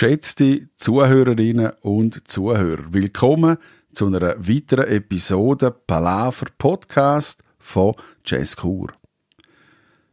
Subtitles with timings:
[0.00, 3.58] Geschätzte Zuhörerinnen und Zuhörer, willkommen
[3.92, 7.92] zu einer weiteren Episode Palaver Podcast von
[8.24, 8.94] Jazzkur.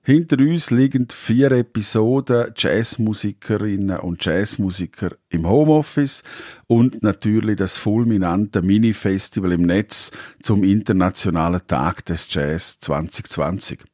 [0.03, 6.21] Hinter uns liegen vier Episoden Jazzmusikerinnen und Jazzmusiker im Homeoffice
[6.67, 10.11] und natürlich das fulminante Mini-Festival im Netz
[10.43, 13.85] zum Internationalen Tag des Jazz 2020.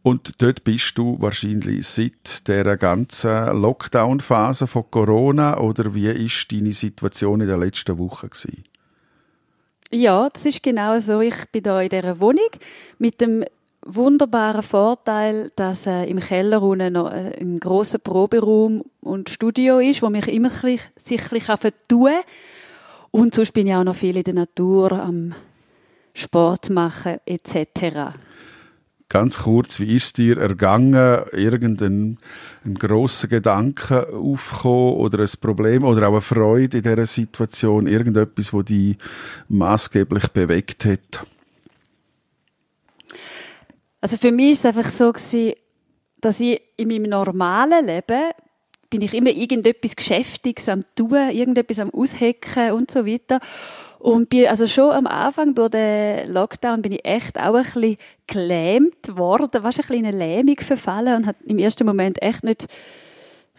[0.03, 6.73] Und dort bist du wahrscheinlich seit der ganzen Lockdown-Phase von Corona oder wie ist deine
[6.73, 8.65] Situation in der letzten Woche gewesen?
[9.91, 11.21] Ja, das ist genau so.
[11.21, 12.49] Ich bin hier in dieser Wohnung
[12.99, 13.45] mit dem
[13.85, 20.01] wunderbaren Vorteil, dass äh, im Keller unten noch äh, ein großer Proberaum und Studio ist,
[20.01, 22.11] wo mich immer ein sich ein bisschen vertun.
[23.11, 25.33] Und sonst bin ich auch noch viel in der Natur am
[26.13, 28.15] Sport machen etc.
[29.09, 31.23] Ganz kurz, wie ist dir ergangen?
[31.31, 32.17] Irgendein
[32.65, 37.87] ein grosser Gedanke aufgekommen oder ein Problem oder auch eine Freude in dieser Situation?
[37.87, 38.97] Irgendetwas, wo dich
[39.49, 41.27] maßgeblich bewegt hat?
[44.01, 45.53] Also für mich ist es einfach so gewesen,
[46.19, 48.31] dass ich in meinem normalen Leben
[48.89, 53.39] bin ich immer irgendetwas Geschäftiges am tun, irgendetwas am Aushecken und so weiter.
[54.03, 57.95] Und bin also schon am Anfang durch den Lockdown bin ich echt auch ein bisschen
[58.27, 62.67] gelähmt worden, was ein bisschen eine Lähmung verfallen und hat im ersten Moment echt nicht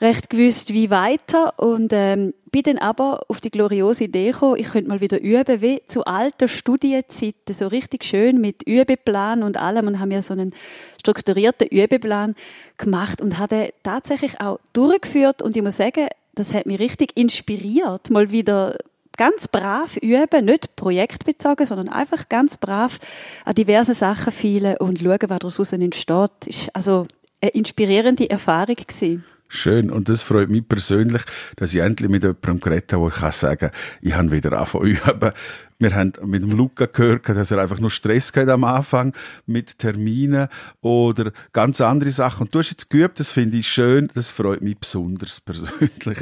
[0.03, 1.59] recht gewusst, wie weiter.
[1.59, 5.63] Und ähm, bin dann aber auf die gloriose Idee gekommen, ich könnte mal wieder üben,
[5.63, 10.35] wie zu alten Studienzeiten, so richtig schön mit Übeplan und allem und haben ja so
[10.35, 10.53] einen
[11.01, 12.35] strukturierten Übeplan
[12.77, 15.41] gemacht und habe tatsächlich auch durchgeführt.
[15.41, 18.77] Und ich muss sagen, das hat mich richtig inspiriert, mal wieder
[19.17, 22.99] ganz brav üben, nicht projektbezogen, sondern einfach ganz brav
[23.45, 26.47] an diverse Sachen feilen und schauen, was daraus entsteht.
[26.47, 27.07] Ist also
[27.41, 29.25] eine inspirierende Erfahrung gewesen.
[29.49, 29.91] Schön.
[29.91, 31.23] Und das freut mich persönlich,
[31.57, 33.71] dass ich endlich mit jemandem geredet habe, wo ich kann sagen,
[34.01, 35.33] ich habe wieder angefangen üben.
[35.79, 39.13] Wir haben mit dem Luca gehört, dass er einfach nur Stress hat am Anfang
[39.47, 40.49] mit Terminen
[40.81, 42.47] oder ganz andere Sachen.
[42.47, 46.19] Und du hast jetzt geübt, das finde ich schön, das freut mich besonders persönlich.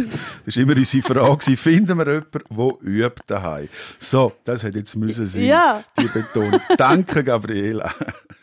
[0.46, 3.68] Das war immer unsere Frage, finden wir jemanden, der übt daheim?
[3.98, 5.84] So, das hätte jetzt müssen sein, ja.
[5.98, 6.60] die Betonung.
[6.76, 7.94] Danke, Gabriela.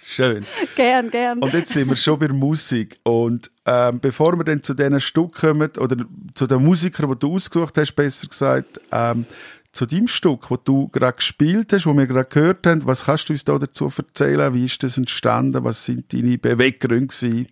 [0.02, 0.46] Schön.
[0.78, 1.40] Gern, gern.
[1.40, 3.00] Und jetzt sind wir schon bei der Musik.
[3.04, 5.98] Und ähm, bevor wir dann zu diesen Stück kommen, oder
[6.36, 9.26] zu den Musikern, die du ausgesucht hast, besser gesagt, ähm,
[9.74, 13.28] zu deinem Stück, das du gerade gespielt hast, wo wir gerade gehört haben, was kannst
[13.28, 14.54] du uns da dazu erzählen?
[14.54, 15.64] Wie ist das entstanden?
[15.66, 17.50] Was sind deine Beweggründe gewesen?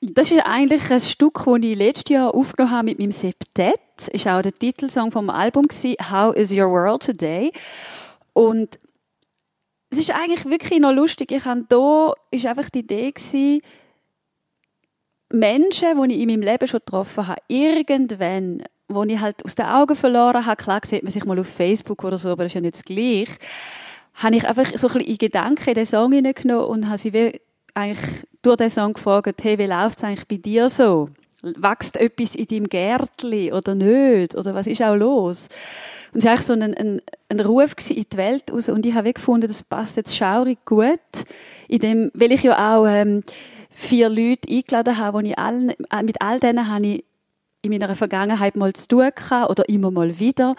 [0.00, 3.80] Das ist eigentlich ein Stück, das ich letztes Jahr aufgenommen habe mit meinem Septett.
[3.96, 5.66] Das war auch der Titelsong vom Album
[6.10, 7.52] How is your world today?
[8.32, 8.80] Und
[9.92, 11.30] es ist eigentlich wirklich noch lustig.
[11.30, 13.60] Ich habe da ist einfach die Idee gewesen,
[15.30, 19.66] Menschen, die ich in meinem Leben schon getroffen habe, irgendwann, wo ich halt aus den
[19.66, 22.54] Augen verloren habe, klar sieht man sich mal auf Facebook oder so, aber das ist
[22.54, 23.36] ja nicht das Gleiche,
[24.14, 27.40] habe ich einfach so ein bisschen in Gedanken den Song hineingenommen und habe sie
[27.74, 31.08] eigentlich durch den Song gefragt, hey, wie läuft es eigentlich bei dir so?
[31.42, 34.36] Wächst etwas in deinem Gärtli oder nicht?
[34.36, 35.48] Oder was ist auch los?
[36.12, 38.68] Und es war eigentlich so ein, ein, ein Ruf in die Welt raus.
[38.68, 41.00] Und ich habe gefunden, das passt jetzt schaurig gut.
[41.68, 43.24] In dem, weil ich ja auch ähm,
[43.70, 47.04] vier Leute eingeladen habe, wo ich allen, äh, mit all denen habe ich
[47.62, 50.54] in meiner Vergangenheit mal zu tun gehabt, oder immer mal wieder.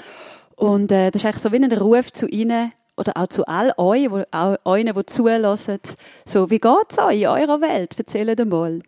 [0.55, 3.73] Und äh, das ist eigentlich so wie ein Ruf zu ihnen, oder auch zu all
[3.77, 5.79] euch, wo, auch euch, die zulassen,
[6.25, 7.97] so, wie geht es euch in eurer Welt?
[7.97, 8.81] Erzählt mal.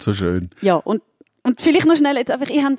[0.00, 0.50] So schön.
[0.60, 1.02] Ja, und,
[1.42, 2.76] und vielleicht noch schnell jetzt einfach, ich habe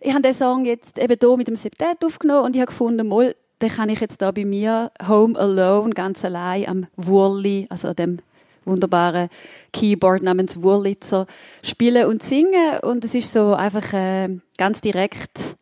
[0.00, 3.06] ich hab den Song jetzt eben hier mit dem Septet aufgenommen und ich habe gefunden,
[3.06, 7.88] mal, den kann ich jetzt da bei mir, home alone, ganz allein am Wurli, also
[7.88, 8.18] an dem
[8.64, 9.28] wunderbaren
[9.72, 11.26] Keyboard namens Wurlitzer
[11.62, 15.56] spielen und singen und es ist so einfach äh, ganz direkt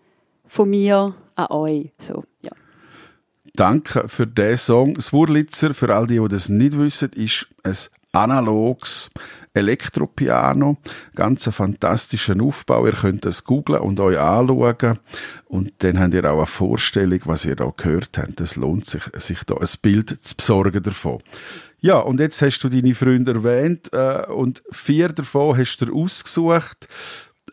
[0.47, 1.93] von mir an euch.
[1.99, 2.53] So, ja.
[3.55, 4.95] Danke für diesen Song.
[4.95, 7.77] Das Wurlitzer, für all die, die das nicht wissen, ist ein
[8.13, 9.11] analoges
[9.53, 10.77] Elektropiano.
[11.15, 12.87] Ganz ein fantastischer Aufbau.
[12.87, 14.99] Ihr könnt es googlen und euch anschauen.
[15.47, 18.41] Und dann habt ihr auch eine Vorstellung, was ihr da gehört habt.
[18.41, 21.19] Es lohnt sich, sich da ein Bild zu besorgen davon.
[21.81, 26.89] Ja, und jetzt hast du deine Freunde erwähnt äh, und vier davon hast du ausgesucht.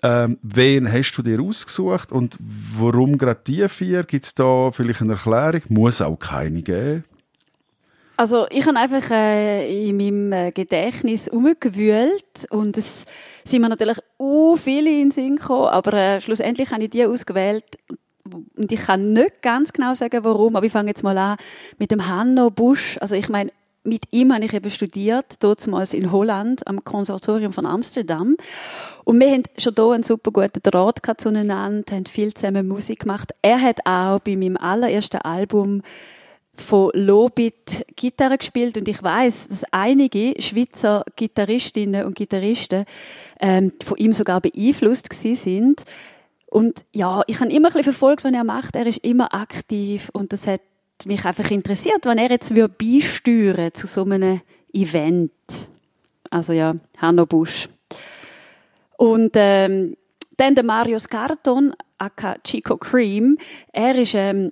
[0.03, 4.03] Ähm, wen hast du dir ausgesucht und warum gerade die vier?
[4.03, 5.61] Gibt es da vielleicht eine Erklärung?
[5.69, 7.03] Muss auch keine geben.
[8.17, 13.05] Also ich habe einfach äh, in meinem äh, Gedächtnis umgewühlt und es
[13.43, 17.05] sind mir natürlich uh, viele in den Sinn gekommen, aber äh, schlussendlich habe ich die
[17.05, 17.63] ausgewählt
[18.55, 21.37] und ich kann nicht ganz genau sagen, warum, aber ich fange jetzt mal an
[21.77, 22.97] mit dem Hanno Busch.
[22.99, 23.51] Also ich meine,
[23.83, 28.35] mit ihm habe ich eben studiert, damals in Holland am Konservatorium von Amsterdam.
[29.05, 31.55] Und wir haben schon hier einen super guten Draht zueinander,
[31.91, 33.31] haben viel zusammen Musik gemacht.
[33.43, 35.83] Er hat auch bei meinem allerersten Album
[36.59, 42.85] von Lobit Gitarre gespielt und ich weiß, dass einige Schweizer Gitarristinnen und Gitarristen
[43.39, 45.83] ähm, von ihm sogar beeinflusst sind.
[46.47, 48.75] Und ja, ich habe immer ein bisschen verfolgt, was er macht.
[48.75, 50.61] Er ist immer aktiv und das hat
[51.05, 54.41] mich einfach interessiert, wenn er jetzt beisteuern zu so einem
[54.73, 55.31] Event.
[56.29, 57.69] Also ja, Hanno Busch.
[58.97, 59.95] Und ähm,
[60.37, 63.37] dann der Mario Scarton, aka Chico Cream.
[63.71, 64.51] Er ist ähm,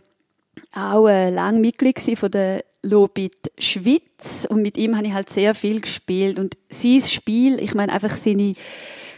[0.75, 4.45] auch äh, lang Mitglied von der Lobit Schweiz.
[4.49, 6.37] Und mit ihm habe ich halt sehr viel gespielt.
[6.37, 8.53] Und sein Spiel, ich meine einfach seine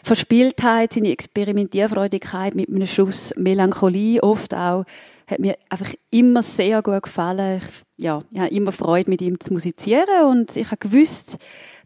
[0.04, 4.86] Verspieltheit, seine Experimentierfreudigkeit mit einem Schuss Melancholie oft auch,
[5.28, 7.62] hat mir einfach immer sehr gut gefallen.
[7.62, 10.26] Ich, ja, ich habe immer Freude, mit ihm zu musizieren.
[10.30, 11.38] Und ich habe gewusst,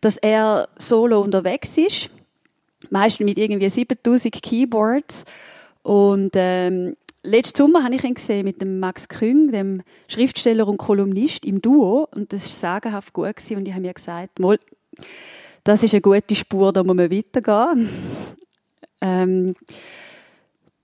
[0.02, 2.10] dass er solo unterwegs ist,
[2.90, 5.26] meistens mit irgendwie 7000 Keyboards.
[5.82, 10.78] Und ähm, Letzten Sommer habe ich ihn gesehen mit dem Max Küng, dem Schriftsteller und
[10.78, 13.58] Kolumnist im Duo und das war sagenhaft gut gewesen.
[13.58, 14.58] und ich habe mir gesagt, mal,
[15.64, 17.90] das ist eine gute Spur, da muss man weitergehen.
[19.02, 19.56] Ähm,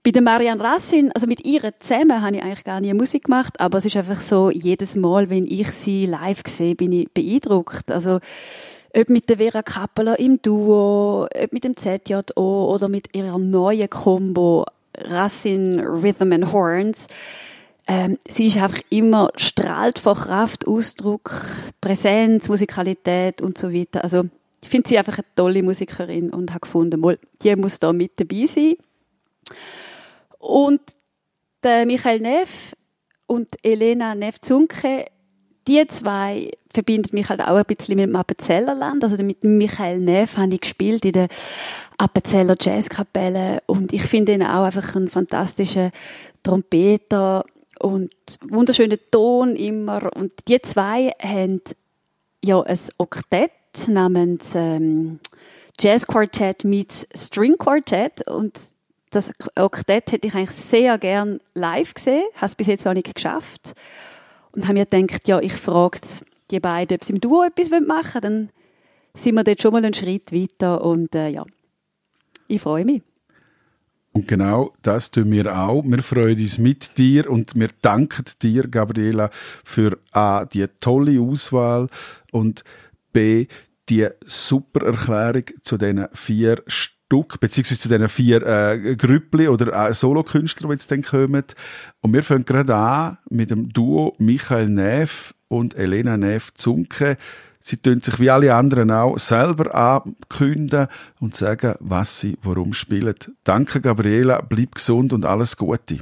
[0.04, 3.60] bei der Marianne Rassin, also mit ihr zusammen, habe ich eigentlich gar nie Musik gemacht,
[3.60, 7.92] aber es ist einfach so, jedes Mal, wenn ich sie live sehe, bin ich beeindruckt.
[7.92, 8.20] Also,
[8.96, 13.90] ob mit der Vera Kappeler im Duo, ob mit dem ZJO oder mit ihrer neuen
[13.90, 14.66] Combo
[14.98, 17.08] Rassin Rhythm and Horns.
[17.88, 21.32] Ähm, sie ist einfach immer strahlt vor Kraft, Ausdruck,
[21.80, 24.04] Präsenz, Musikalität und so weiter.
[24.04, 24.26] Also
[24.62, 28.20] ich finde sie einfach eine tolle Musikerin und habe gefunden, mal, die muss da mit
[28.20, 28.76] dabei sein.
[30.40, 30.82] Und
[31.64, 32.76] der Michael Neff
[33.28, 35.06] und Elena Neff-Zunke,
[35.68, 39.04] die zwei verbindet mich halt auch ein bisschen mit dem Appenzellerland.
[39.04, 41.28] Also mit Michael Neff habe ich gespielt in der
[41.98, 45.92] Appenzeller Jazzkapelle und ich finde ihn auch einfach einen fantastischen
[46.44, 47.46] Trompeter
[47.80, 48.12] und
[48.48, 50.16] wunderschönen Ton immer.
[50.16, 51.62] Und die zwei haben
[52.44, 53.52] ja ein Oktett
[53.88, 55.20] namens ähm,
[55.80, 58.58] Jazz Quartet meets String Quartet und
[59.10, 63.14] das Oktett hätte ich eigentlich sehr gern live gesehen, habe es bis jetzt noch nicht
[63.14, 63.74] geschafft
[64.58, 66.00] und habe mir gedacht, ja, ich frage
[66.50, 68.50] die beiden, ob sie im Duo etwas machen wollen, dann
[69.14, 71.46] sind wir dort schon mal einen Schritt weiter und äh, ja,
[72.48, 73.04] ich freue mich.
[74.14, 75.84] Und genau das tun wir auch.
[75.84, 79.30] Wir freuen uns mit dir und wir danken dir, Gabriela,
[79.64, 81.88] für A, die tolle Auswahl
[82.32, 82.64] und
[83.14, 83.46] B,
[83.90, 86.64] die super Erklärung zu diesen vier
[87.08, 91.46] Stück, beziehungsweise zu diesen vier äh, Grüppli oder äh, Solokünstler, die jetzt dann kommen.
[92.02, 97.18] Und wir fangen gerade an mit dem Duo Michael Neff und Elena Neff-Zunke.
[97.62, 100.88] Sie tun sich wie alle anderen auch selber ankündigen
[101.20, 103.16] und sagen, was sie warum spielen.
[103.44, 104.42] Danke, Gabriela.
[104.42, 106.00] Bleib gesund und alles Gute.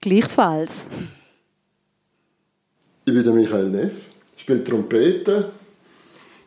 [0.00, 0.86] Gleichfalls.
[3.06, 3.94] Ich bin der Michael Neff,
[4.36, 5.50] spiele Trompete.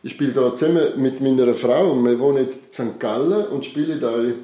[0.00, 1.92] Ich spiele hier zusammen mit meiner Frau.
[2.04, 3.00] Wir wohnen in St.
[3.00, 4.34] Gallen und spielen hier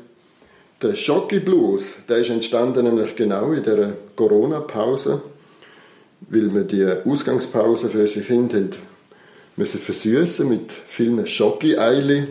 [0.82, 1.94] den Schocki Blues.
[2.08, 5.23] Der ist entstanden nämlich genau in der Corona-Pause,
[6.28, 8.76] weil wir die Ausgangspause für unsere Kinder
[9.56, 12.26] müssen versüßen mit vielen Schoki-Eili.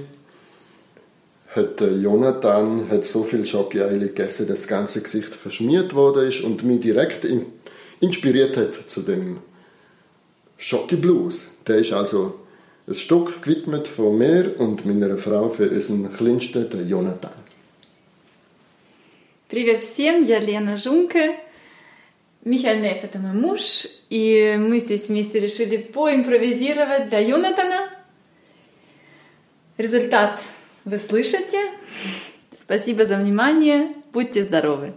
[1.55, 6.63] Hat Jonathan hat so viel Schoki-Eili gegessen, dass das ganze Gesicht verschmiert worden ist und
[6.63, 7.25] mich direkt
[8.01, 9.37] inspiriert hat zu dem
[10.57, 11.45] Schoki Blues.
[11.65, 12.42] Der ist also
[12.87, 17.31] ein Stück gewidmet von mir und meiner Frau für unseren Kleinsten, den Jonathan.
[19.47, 21.35] Привет всем, я Лена Жунка.
[22.43, 27.89] Михаил Неф– это мой муж, и мы здесь вместе решили поимпровизировать для Юнатана.
[29.77, 30.41] Результат
[30.83, 31.71] вы слышите.
[32.59, 33.93] Спасибо за внимание.
[34.11, 34.93] Будьте здоровы.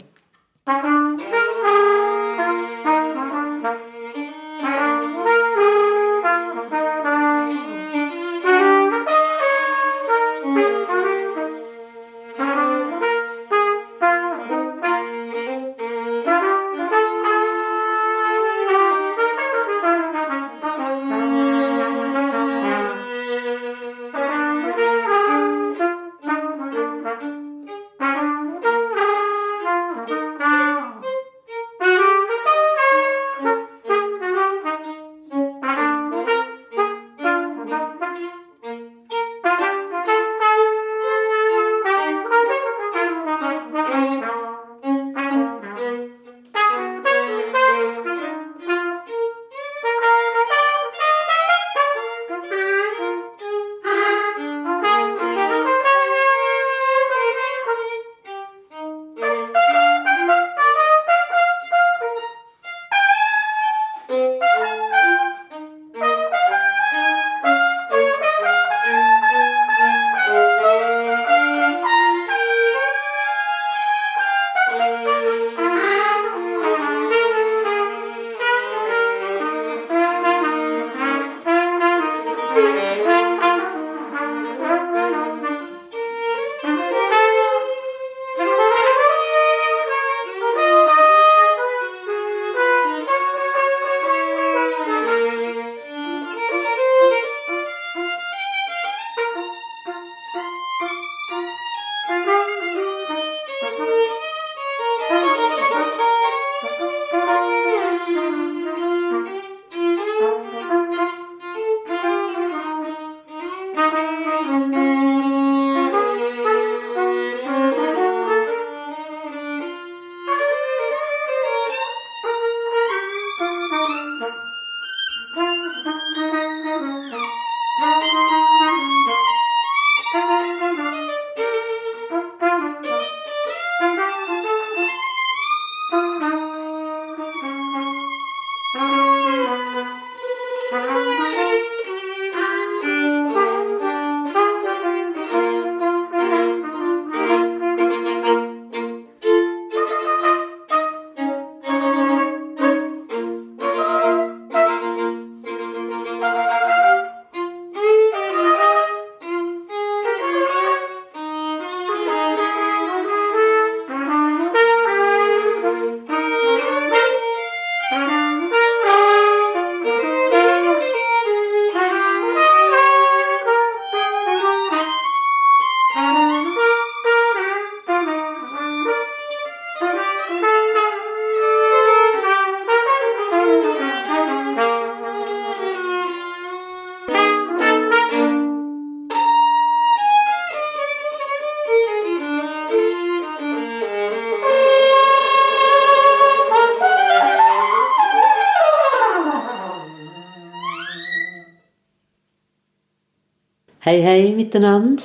[203.89, 205.05] Hey, hey miteinander.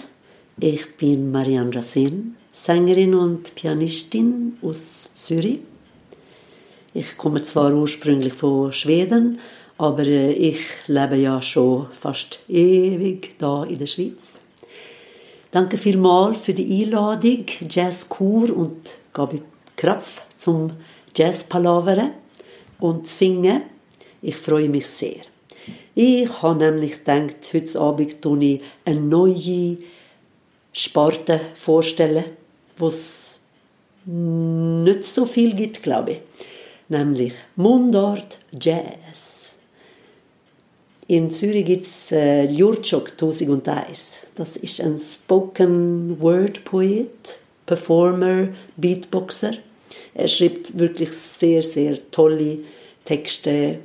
[0.60, 5.60] Ich bin Marianne Racine, Sängerin und Pianistin aus Zürich.
[6.96, 9.40] Ich komme zwar ursprünglich von Schweden,
[9.78, 14.40] aber äh, ich lebe ja schon fast ewig da in der Schweiz.
[15.52, 19.44] Danke vielmals für die Einladung, Jazz Kur und Gabi
[19.76, 20.72] Krapf zum
[21.16, 22.10] Jazz Palavere
[22.80, 23.62] und Singen.
[24.24, 25.31] Ich freue mich sehr.
[25.94, 29.78] Ich habe nämlich gedacht, heute Abend tue ich eine neue
[30.74, 32.26] Sparte vorstellen,
[32.78, 33.42] wo es
[34.06, 36.18] nicht so viel gibt, glaube ich
[36.92, 39.56] nämlich Mundart Jazz.
[41.08, 44.28] In Zürich gibt es äh, Jurczok 1001.
[44.36, 49.54] Das ist ein Spoken Word Poet, Performer, Beatboxer.
[50.14, 52.60] Er schreibt wirklich sehr, sehr tolle
[53.06, 53.80] Texte,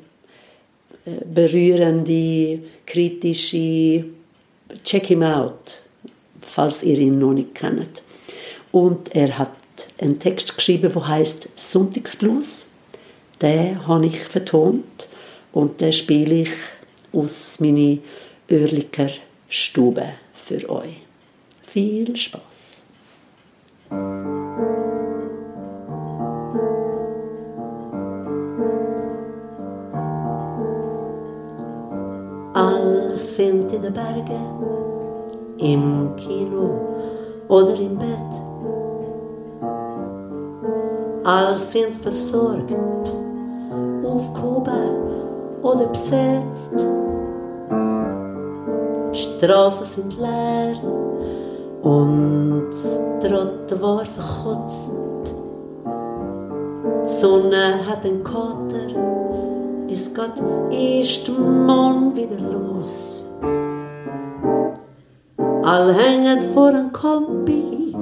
[1.25, 4.05] berührende, kritische.
[4.85, 5.81] Check him out,
[6.40, 8.03] falls ihr ihn noch nicht kennt.
[8.73, 9.53] Und er hat
[10.01, 12.73] einen Text geschrieben, der heißt Sonntagsblues
[13.42, 15.09] den habe ich vertont
[15.53, 16.53] und den spiele ich
[17.12, 17.99] aus meiner
[18.51, 19.11] Oerliker
[19.49, 20.97] Stube für euch.
[21.66, 22.85] Viel Spaß!
[33.38, 34.46] In den Bergen,
[35.59, 36.70] im Kino
[37.49, 38.33] oder im Bett.
[41.22, 42.75] All sind versorgt
[44.07, 46.83] aufgehoben oder besetzt.
[49.12, 50.77] Straßen sind leer
[51.83, 55.35] und das Trottoir verkotzend.
[57.05, 58.96] Die Sonne hat einen Kater,
[59.90, 63.15] es geht erst morgen wieder los.
[65.66, 67.92] Alle hängen vor einem Kompi,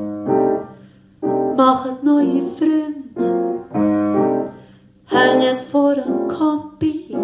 [1.57, 2.95] machen neue Freunde
[5.07, 7.17] hängen vor einem Kompi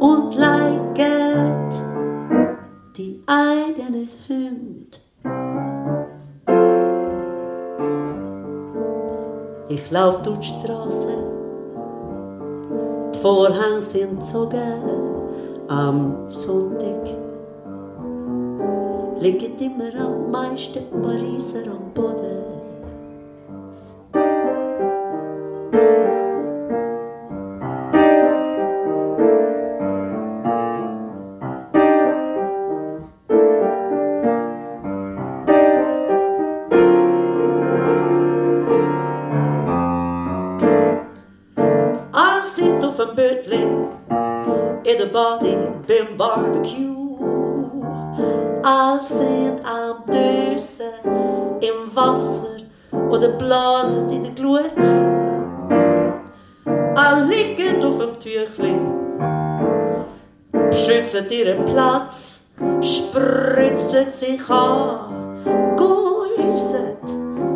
[0.00, 1.82] und leiget
[2.96, 4.98] die eigene Hund.
[9.68, 11.16] Ich lauf durch die Straße,
[13.14, 15.00] die Vorhänge sind so geil
[15.68, 17.21] am Sonntag.
[19.22, 21.54] Legete mă ram, mai aștept Paris.
[64.14, 65.44] Sich an,
[65.76, 66.98] gehäuset,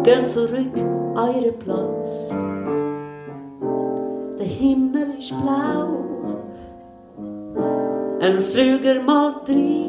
[0.02, 0.76] gehen zurück
[1.14, 2.34] an ihren Platz.
[4.38, 6.06] Der Himmel ist blau
[8.26, 9.86] ein Flüger mal drei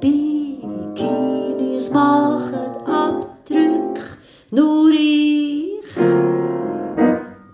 [0.00, 4.18] Bikinis machen Abdrück,
[4.50, 5.94] nur ich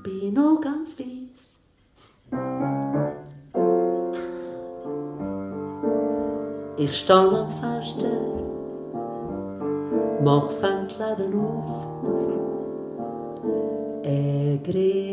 [0.02, 1.58] bin noch ganz weiss.
[6.76, 7.50] Ich stand am
[10.22, 11.86] mach Fensterläden auf.
[14.02, 15.07] Er regelt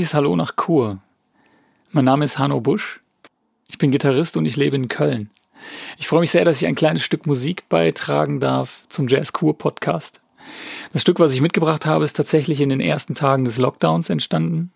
[0.00, 0.98] herzliches Hallo nach Chur.
[1.92, 3.00] Mein Name ist Hanno Busch.
[3.68, 5.28] Ich bin Gitarrist und ich lebe in Köln.
[5.98, 9.58] Ich freue mich sehr, dass ich ein kleines Stück Musik beitragen darf zum Jazz Kur
[9.58, 10.22] Podcast.
[10.94, 14.72] Das Stück, was ich mitgebracht habe, ist tatsächlich in den ersten Tagen des Lockdowns entstanden.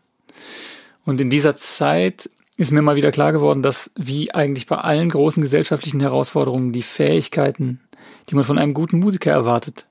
[1.07, 5.09] Und in dieser Zeit ist mir mal wieder klar geworden, dass wie eigentlich bei allen
[5.09, 7.81] großen gesellschaftlichen Herausforderungen die Fähigkeiten,
[8.29, 9.87] die man von einem guten Musiker erwartet,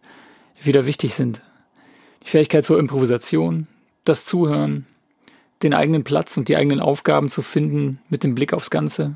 [0.61, 1.41] wieder wichtig sind.
[2.23, 3.65] Die Fähigkeit zur Improvisation,
[4.05, 4.85] das Zuhören,
[5.63, 9.15] den eigenen Platz und die eigenen Aufgaben zu finden mit dem Blick aufs Ganze,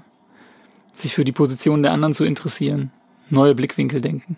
[0.94, 2.92] sich für die Position der anderen zu interessieren,
[3.30, 4.38] neue Blickwinkel denken.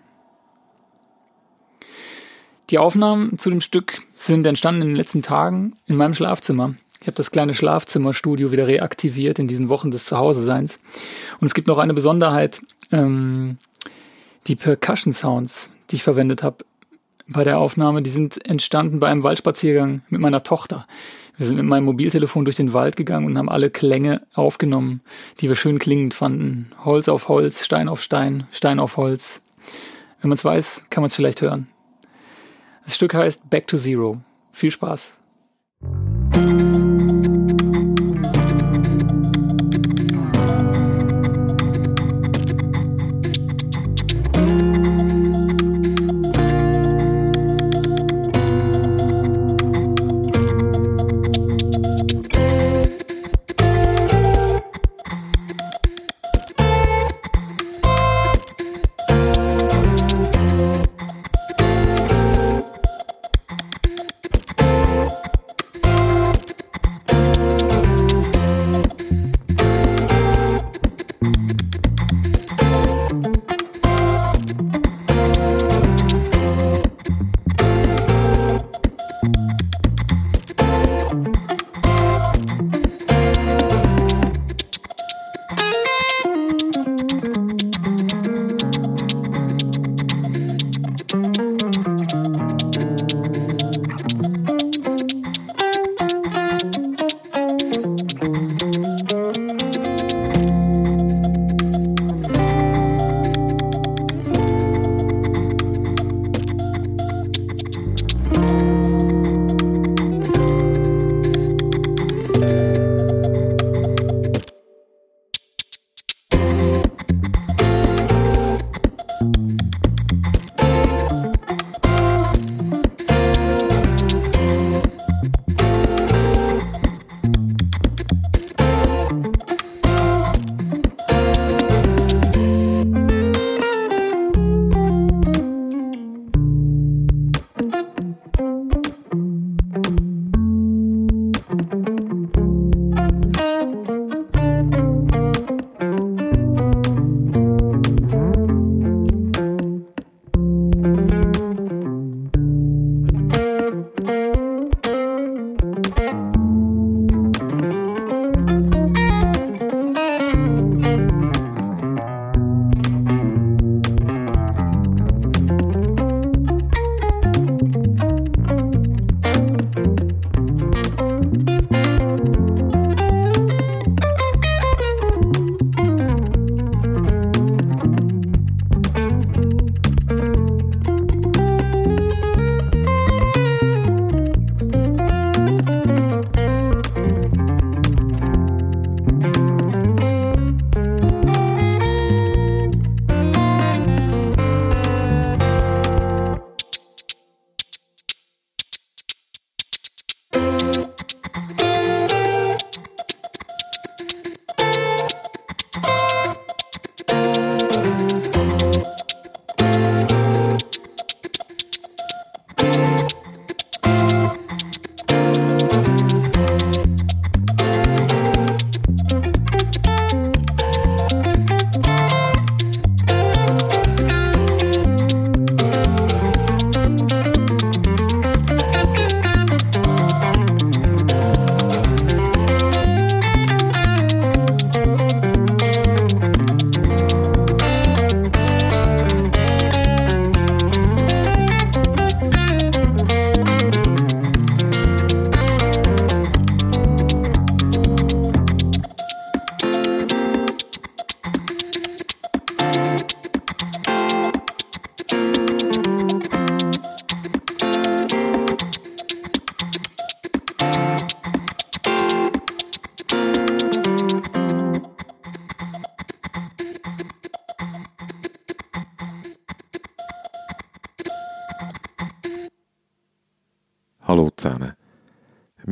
[2.70, 6.76] Die Aufnahmen zu dem Stück sind entstanden in den letzten Tagen in meinem Schlafzimmer.
[7.02, 10.80] Ich habe das kleine Schlafzimmerstudio wieder reaktiviert in diesen Wochen des Zuhause-Seins.
[11.40, 13.58] Und es gibt noch eine Besonderheit, ähm,
[14.48, 16.66] die Percussion-Sounds, die ich verwendet habe
[17.30, 20.88] bei der Aufnahme, die sind entstanden bei einem Waldspaziergang mit meiner Tochter.
[21.38, 25.02] Wir sind mit meinem Mobiltelefon durch den Wald gegangen und haben alle Klänge aufgenommen,
[25.40, 26.72] die wir schön klingend fanden.
[26.84, 29.42] Holz auf Holz, Stein auf Stein, Stein auf Holz.
[30.22, 31.68] Wenn man es weiß, kann man es vielleicht hören.
[32.84, 34.18] Das Stück heißt Back to Zero.
[34.52, 35.18] Viel Spaß.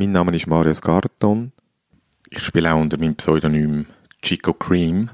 [0.08, 1.52] Mein Name ist Marius Garton.
[2.30, 3.84] Ich spiele auch unter meinem Pseudonym
[4.22, 5.10] Chico Cream.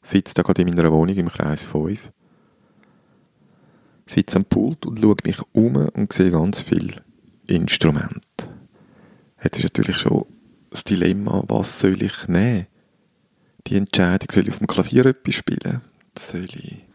[0.00, 2.00] Sitze da gerade in meiner Wohnung im Kreis 5.
[4.06, 7.02] Sitze am Pult und schaue mich um und sehe ganz viele
[7.46, 8.22] Instrumente.
[9.44, 10.24] Jetzt ist natürlich schon
[10.70, 12.68] das Dilemma, was soll ich nehmen?
[13.66, 15.82] Die Entscheidung, soll ich auf dem Klavier etwas spielen?
[16.18, 16.86] Soll ich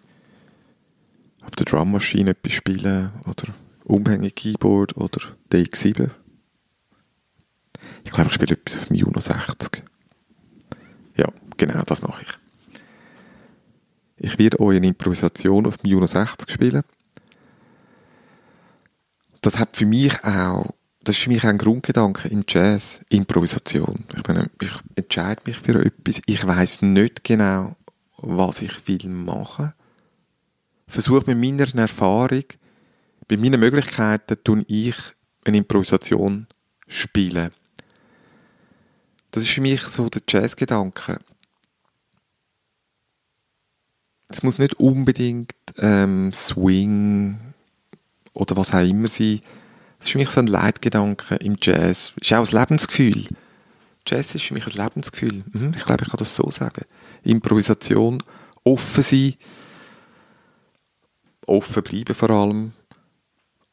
[1.44, 5.20] auf der Drummaschine etwas spielen oder Umhänge-Keyboard oder
[5.52, 6.10] DX7.
[8.04, 9.84] Ich glaube, ich spiele etwas auf dem Juno 60.
[11.16, 12.30] Ja, genau, das mache ich.
[14.18, 16.84] Ich werde euch eine Improvisation auf dem Juno 60 spielen.
[19.42, 24.06] Das hat für mich auch, das ist für mich auch ein Grundgedanke im Jazz, Improvisation.
[24.16, 27.76] Ich, bin, ich entscheide mich für etwas, ich weiß nicht genau,
[28.18, 29.74] was ich will machen.
[30.88, 32.46] Versuche mit meiner Erfahrung,
[33.28, 34.96] bei meinen Möglichkeiten, tun ich
[35.44, 36.48] eine Improvisation
[36.88, 37.52] spielen.
[39.34, 41.20] Das ist für mich so der Jazz-Gedanke.
[44.28, 47.40] Es muss nicht unbedingt ähm, Swing
[48.34, 49.42] oder was auch immer sein.
[49.98, 52.14] Das ist für mich so ein Leitgedanke im Jazz.
[52.22, 53.26] Ist auch ein Lebensgefühl.
[54.06, 55.44] Jazz ist für mich ein Lebensgefühl.
[55.52, 56.86] Mhm, ich glaube, ich kann das so sagen.
[57.24, 58.22] Improvisation,
[58.64, 59.34] offen sein,
[61.48, 62.74] offen bleiben vor allem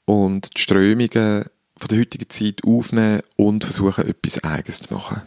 [0.07, 1.45] und die Strömungen
[1.77, 5.21] von der heutigen Zeit aufnehmen und versuchen, etwas Eigenes zu machen.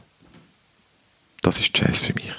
[1.43, 2.31] Das ist Jazz für mich.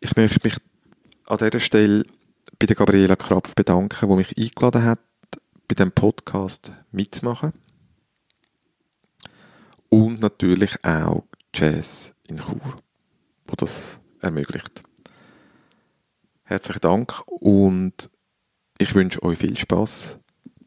[0.00, 0.56] Ich möchte mich
[1.24, 2.04] an dieser Stelle
[2.58, 5.00] bei der Gabriela Krapf bedanken, die mich eingeladen hat,
[5.66, 7.54] bei dem Podcast mitzumachen.
[9.88, 12.76] Und natürlich auch Jazz in Chur,
[13.46, 14.82] wo das ermöglicht.
[16.42, 18.10] Herzlichen Dank und
[18.76, 20.18] ich wünsche euch viel Spaß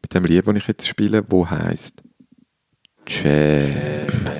[0.02, 2.02] bei dem Lied, das ich jetzt spiele, wo heißt
[3.06, 4.37] Jazz.